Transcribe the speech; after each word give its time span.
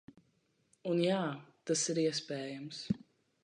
Un, 0.93 1.03
jā, 1.03 1.19
tas 1.71 1.87
ir 1.95 2.03
iespējams. 2.07 2.85